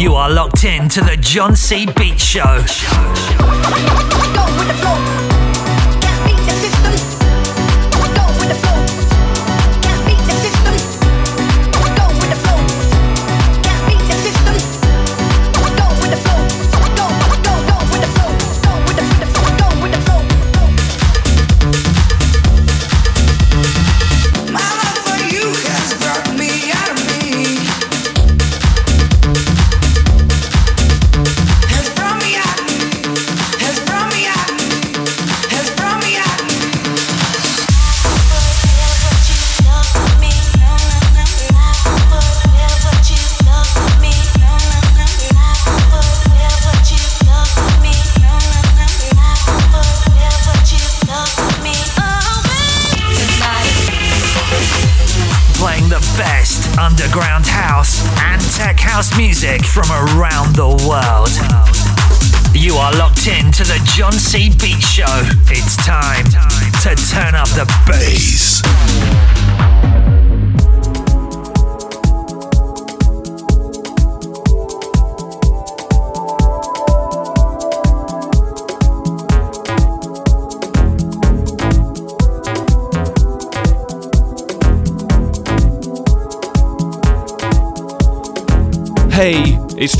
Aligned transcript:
You 0.00 0.14
are 0.14 0.30
locked 0.30 0.64
in 0.64 0.88
to 0.88 1.02
the 1.02 1.18
John 1.20 1.54
C. 1.54 1.84
Beat 1.84 2.18
Show. 2.18 2.64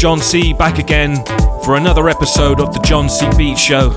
John 0.01 0.19
C 0.19 0.55
back 0.55 0.79
again 0.79 1.15
for 1.63 1.77
another 1.77 2.09
episode 2.09 2.59
of 2.59 2.73
the 2.73 2.81
John 2.81 3.11
C 3.11 3.29
Beat 3.37 3.59
Show. 3.59 3.91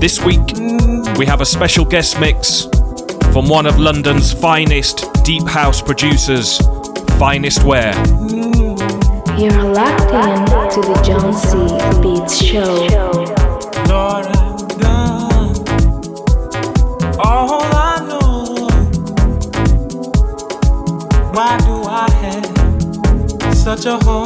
This 0.00 0.24
week, 0.24 0.40
we 1.18 1.26
have 1.26 1.42
a 1.42 1.44
special 1.44 1.84
guest 1.84 2.18
mix 2.18 2.66
from 3.30 3.50
one 3.50 3.66
of 3.66 3.78
London's 3.78 4.32
finest 4.32 5.12
deep 5.24 5.46
house 5.46 5.82
producers, 5.82 6.56
Finest 7.18 7.64
Wear. 7.64 7.92
You're 9.36 9.62
locked 9.62 10.10
in 10.10 10.46
to 10.70 10.80
the 10.80 11.02
John 11.04 11.34
C 11.34 12.00
Beats 12.00 12.42
Show. 12.42 13.12
A 23.86 23.98
hard 24.04 24.21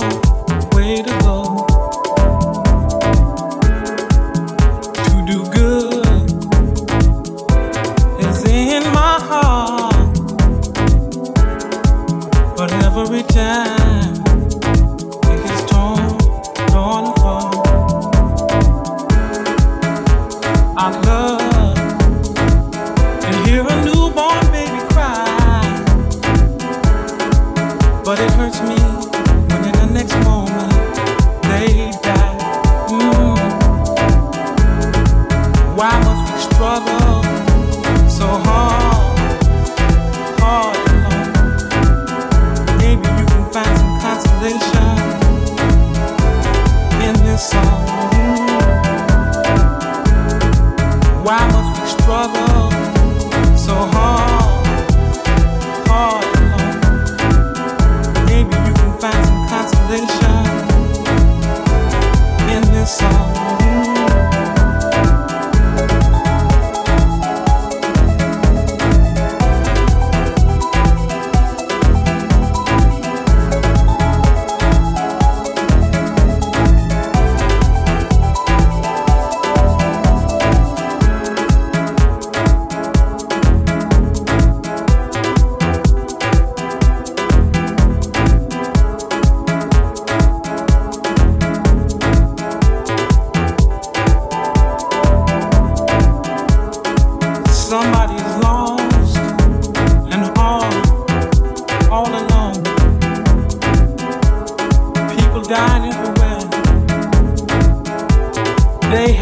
Why 108.96 109.12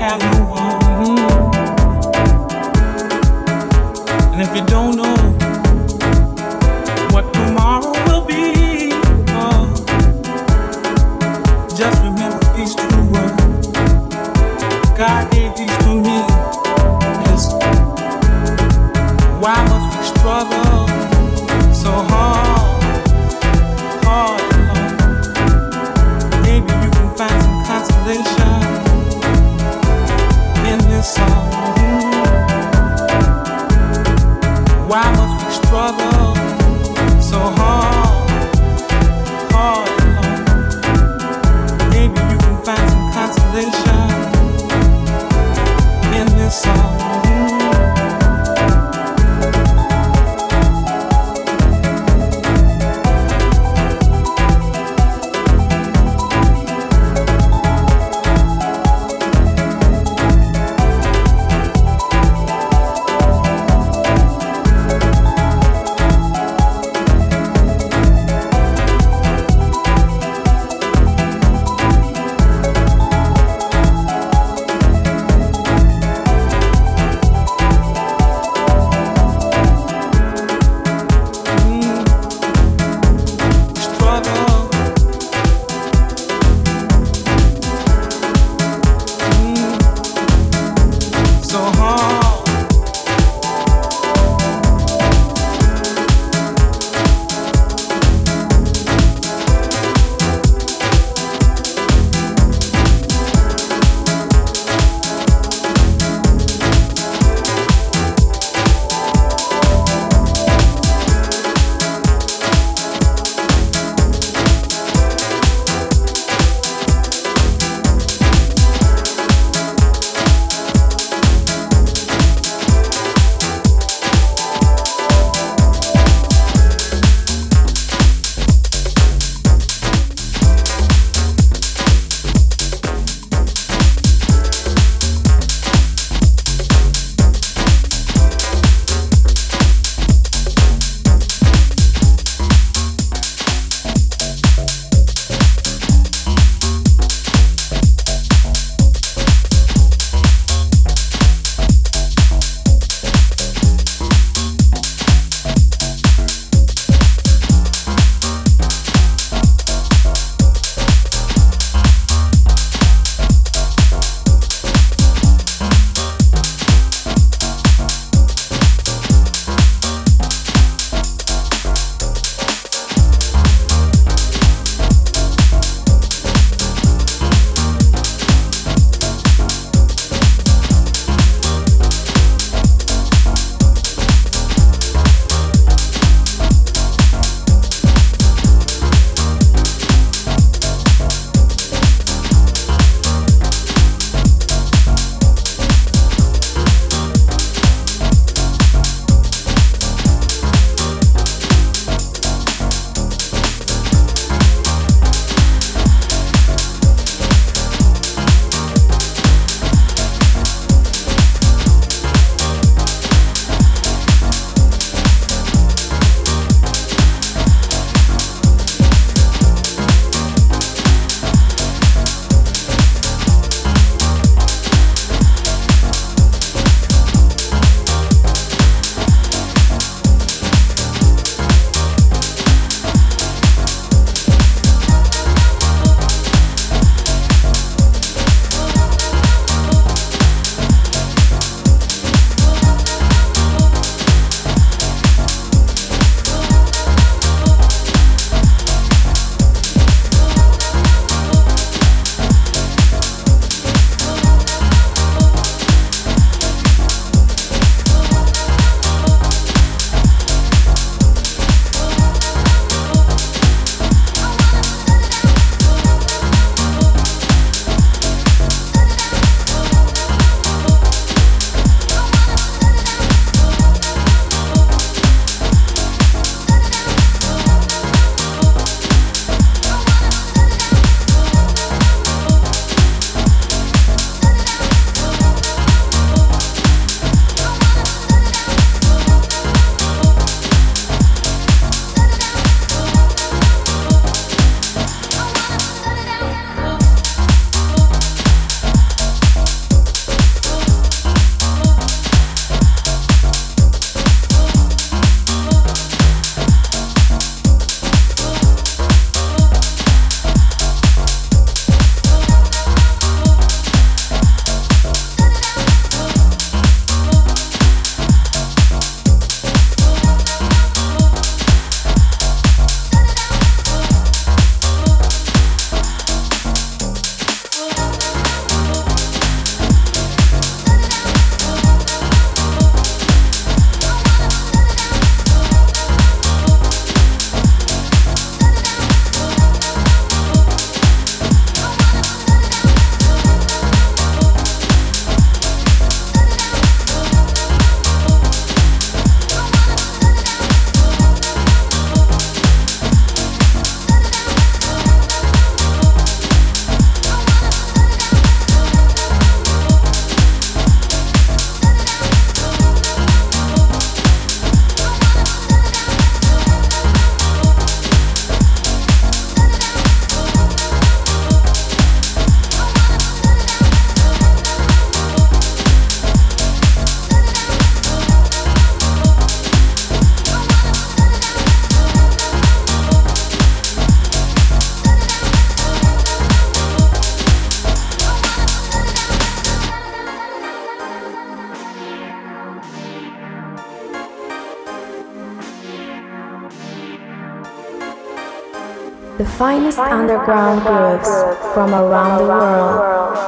finest 399.45 399.79
underground 399.79 400.63
grooves 400.63 401.07
from 401.53 401.75
around 401.75 402.17
the 402.17 402.25
world. 402.25 403.24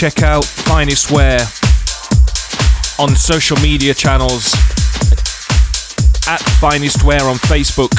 Check 0.00 0.22
out 0.22 0.46
Finest 0.46 1.10
Wear 1.10 1.40
on 2.98 3.14
social 3.14 3.58
media 3.58 3.92
channels 3.92 4.54
at 6.26 6.40
Finest 6.58 7.04
Wear 7.04 7.22
on 7.24 7.36
Facebook, 7.36 7.92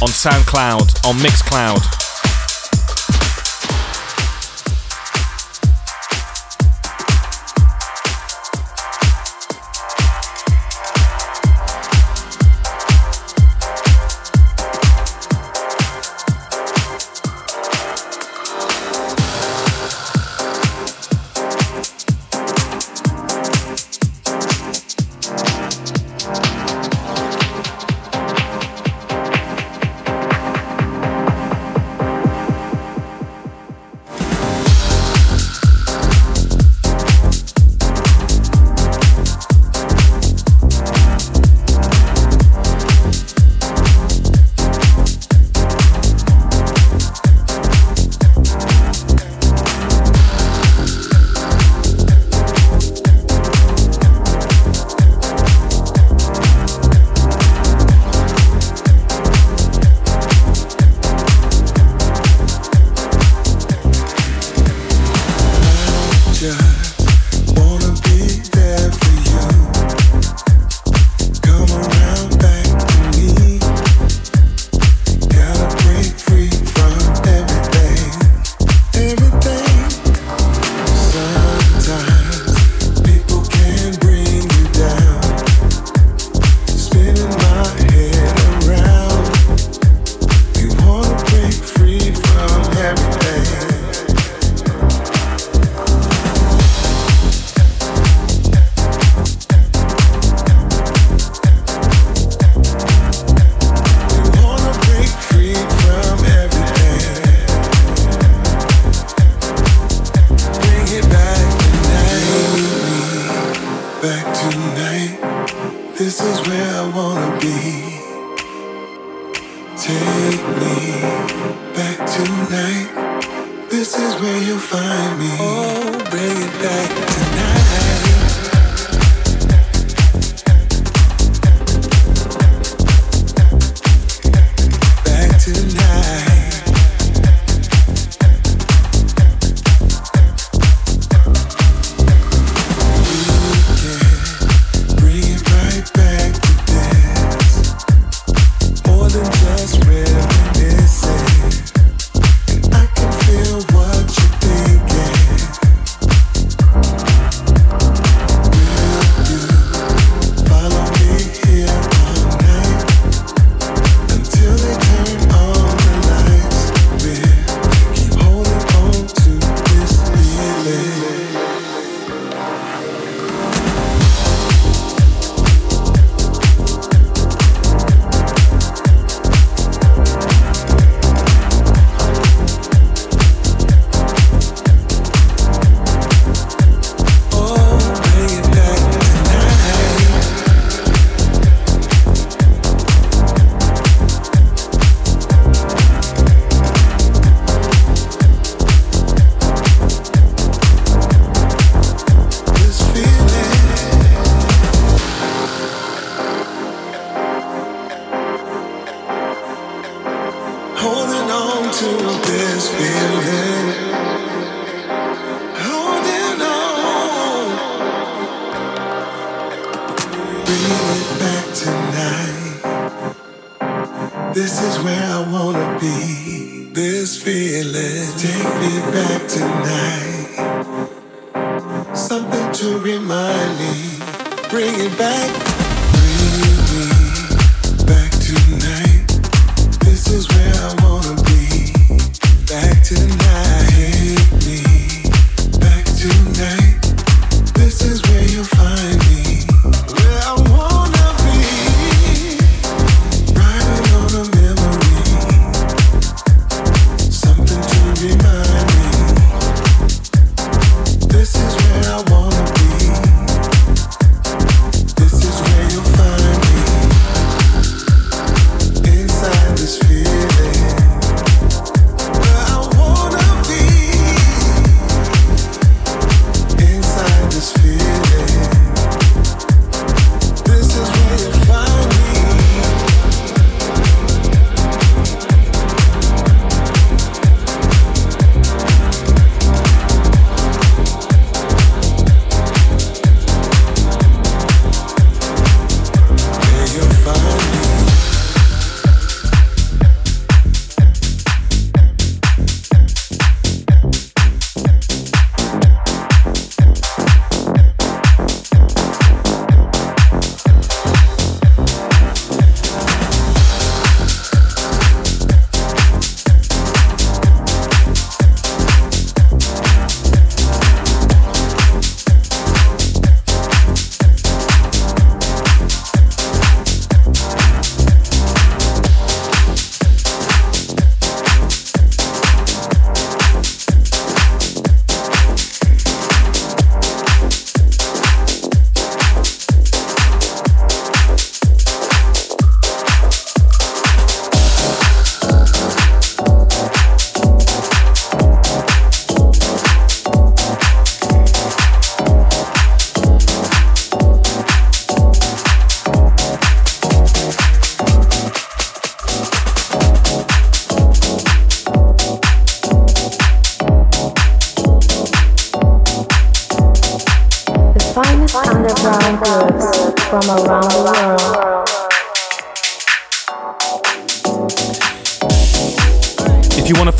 on 0.00 0.10
SoundCloud, 0.10 1.04
on 1.04 1.16
Mixcloud. 1.16 1.93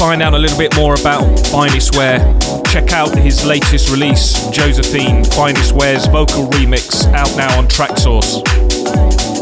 Find 0.04 0.22
out 0.22 0.34
a 0.34 0.38
little 0.38 0.58
bit 0.58 0.74
more 0.76 0.94
about 0.94 1.38
Finest 1.48 1.96
Wear, 1.96 2.18
check 2.66 2.92
out 2.92 3.16
his 3.16 3.44
latest 3.46 3.90
release, 3.90 4.48
Josephine, 4.50 5.24
Finest 5.24 5.72
Wear's 5.72 6.06
vocal 6.06 6.46
remix, 6.48 7.06
out 7.14 7.34
now 7.36 7.58
on 7.58 7.66
Traxsource. 7.66 9.33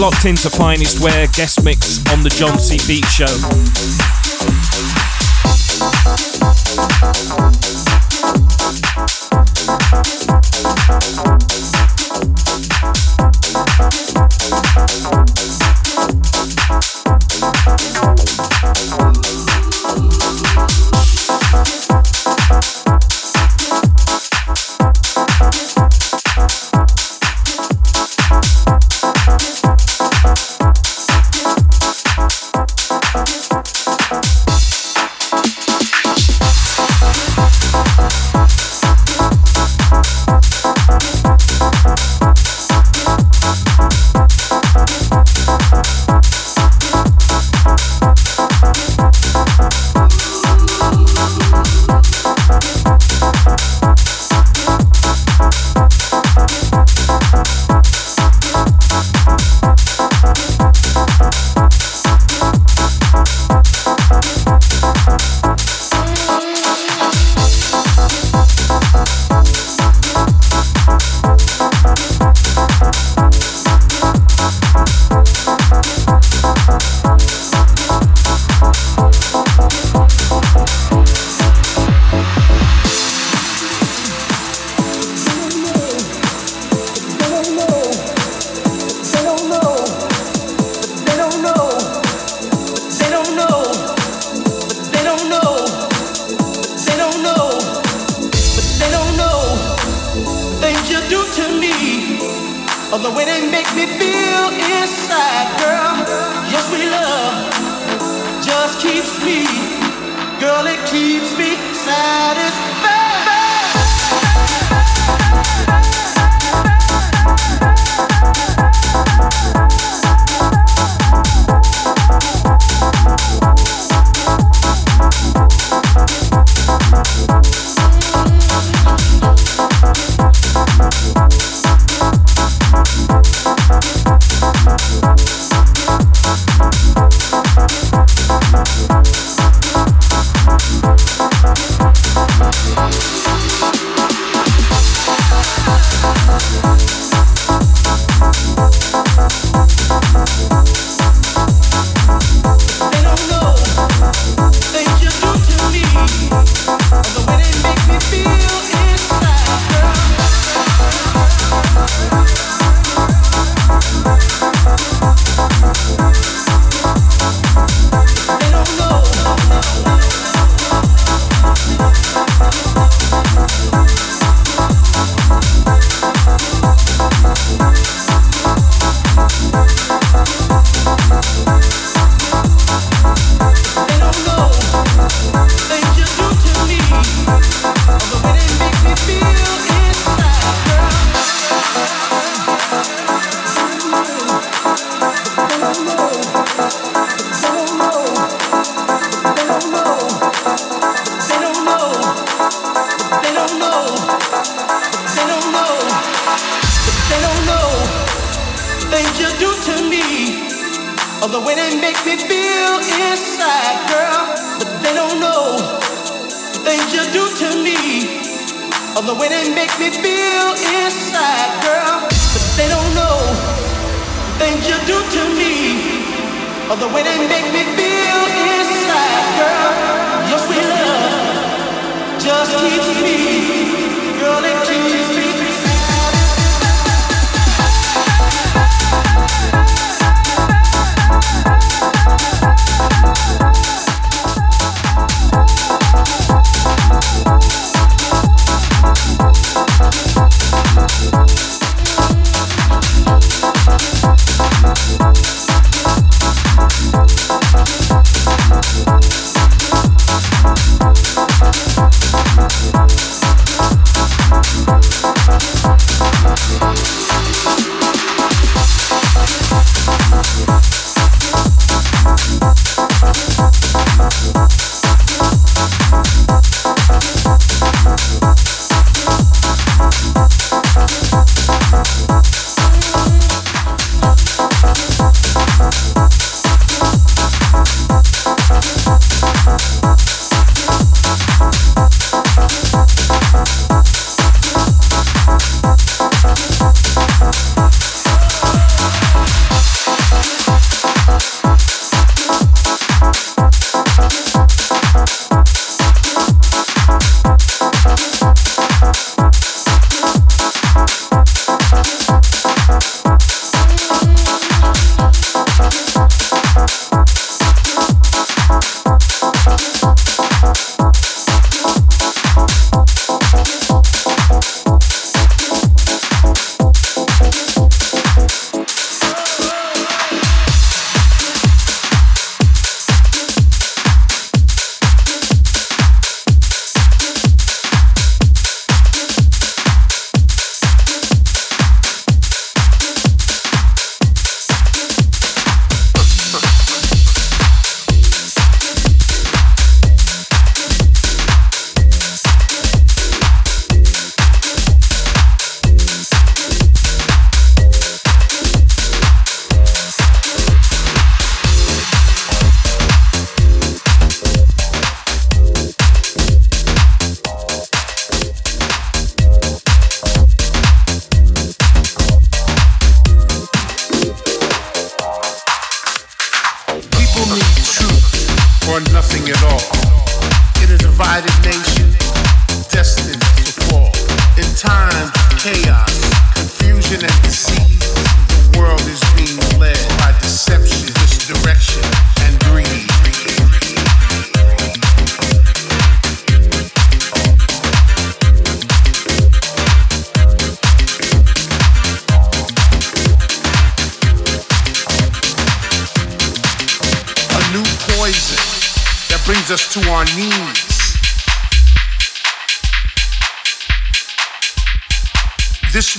Locked 0.00 0.24
into 0.24 0.48
Finest 0.48 0.98
Wear 1.00 1.26
guest 1.34 1.62
mix 1.62 1.98
on 2.10 2.22
the 2.22 2.30
John 2.30 2.58
C. 2.58 2.78
Beat 2.88 3.04
Show. 3.04 4.09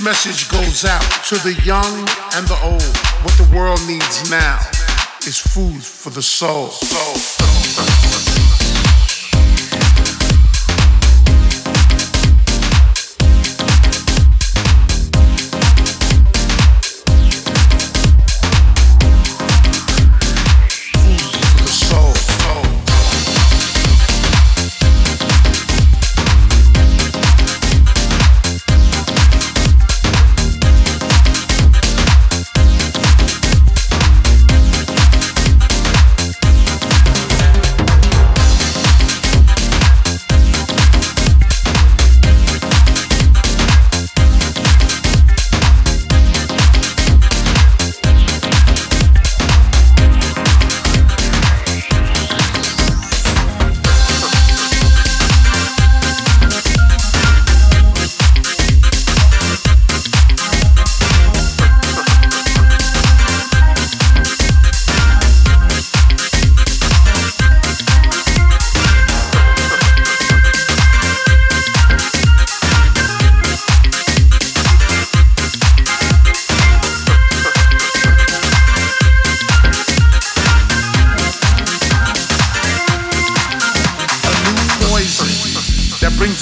Message 0.04 0.50
goes 0.50 0.84
out 0.84 1.00
to 1.26 1.36
the 1.36 1.54
young 1.64 2.08
and 2.34 2.48
the 2.48 2.58
old. 2.64 2.96
What 3.22 3.34
the 3.38 3.48
world 3.54 3.78
needs 3.86 4.28
now 4.28 4.58
is 5.28 5.38
food 5.38 5.80
for 5.84 6.10
the 6.10 6.22
soul. 6.22 6.66
Food 6.70 7.41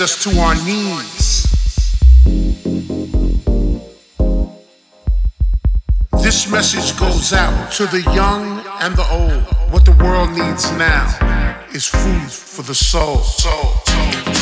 brings 0.00 0.16
us 0.16 0.24
to 0.24 0.40
our 0.40 0.54
knees. 0.64 1.46
This 6.22 6.50
message 6.50 6.98
goes 6.98 7.32
out 7.32 7.70
to 7.72 7.86
the 7.86 8.02
young 8.14 8.64
and 8.80 8.96
the 8.96 9.06
old. 9.10 9.42
What 9.72 9.84
the 9.84 9.92
world 10.02 10.30
needs 10.30 10.70
now 10.72 11.66
is 11.74 11.86
food 11.86 12.30
for 12.30 12.62
the 12.62 12.74
soul. 12.74 13.18
soul. 13.18 14.39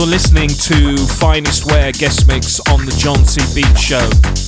You're 0.00 0.08
listening 0.08 0.48
to 0.48 0.96
Finest 0.96 1.66
Wear 1.66 1.92
guest 1.92 2.26
mix 2.26 2.58
on 2.70 2.86
the 2.86 2.92
John 2.92 3.22
C. 3.26 3.42
Beat 3.54 3.78
Show. 3.78 4.39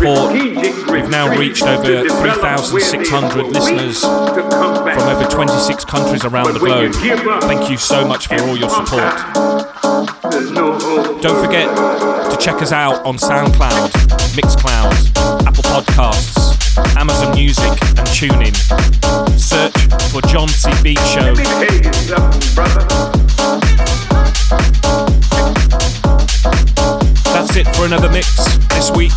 Support. 0.00 0.32
We've 0.90 1.10
now 1.10 1.36
reached 1.36 1.62
over 1.62 2.08
3,600 2.08 3.46
listeners 3.46 4.02
from 4.02 5.08
over 5.08 5.24
26 5.24 5.84
countries 5.84 6.24
around 6.24 6.54
the 6.54 6.58
globe. 6.58 6.94
Thank 7.42 7.70
you 7.70 7.76
so 7.76 8.06
much 8.06 8.26
for 8.26 8.40
all 8.40 8.56
your 8.56 8.70
support. 8.70 9.14
Don't 11.22 11.44
forget 11.44 11.68
to 12.30 12.36
check 12.40 12.62
us 12.62 12.72
out 12.72 13.04
on 13.04 13.16
SoundCloud, 13.16 13.90
Mixcloud, 14.34 15.46
Apple 15.46 15.64
Podcasts, 15.64 16.96
Amazon 16.96 17.34
Music, 17.34 17.64
and 17.64 18.08
TuneIn. 18.08 18.56
Search 19.38 19.76
for 20.10 20.22
John 20.22 20.48
C. 20.48 20.70
Beat 20.82 20.98
Show. 21.00 21.34
That's 27.32 27.56
it 27.56 27.66
for 27.74 27.86
another 27.86 28.10
mix 28.10 28.36
this 28.68 28.90
week. 28.90 29.12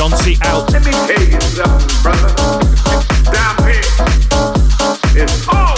John 0.00 0.16
C. 0.16 0.38
out. 0.44 0.72
Let 0.72 0.82
me 0.82 0.92
tell 0.92 1.22
you 1.22 1.38
something, 1.42 2.02
brother. 2.02 2.32
Down 3.30 3.56
here, 3.68 3.82
it's 5.14 5.46
always 5.46 5.69